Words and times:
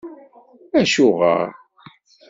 AcuƔer? 0.79 1.41